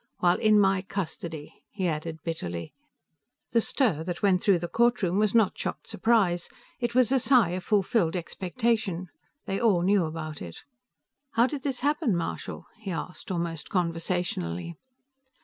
While 0.17 0.39
in 0.39 0.59
my 0.59 0.81
custody," 0.81 1.53
he 1.69 1.87
added 1.87 2.23
bitterly. 2.23 2.73
The 3.51 3.61
stir 3.61 4.03
that 4.05 4.23
went 4.23 4.41
through 4.41 4.57
the 4.57 4.67
courtroom 4.67 5.19
was 5.19 5.35
not 5.35 5.55
shocked 5.55 5.87
surprise, 5.87 6.49
it 6.79 6.95
was 6.95 7.11
a 7.11 7.19
sigh 7.19 7.51
of 7.51 7.63
fulfilled 7.63 8.15
expectation. 8.15 9.09
They 9.45 9.61
all 9.61 9.83
knew 9.83 10.05
about 10.05 10.41
it. 10.41 10.63
"How 11.33 11.45
did 11.45 11.61
this 11.61 11.81
happen, 11.81 12.15
Marshal?" 12.17 12.65
he 12.79 12.89
asked, 12.89 13.29
almost 13.29 13.69
conversationally. 13.69 14.75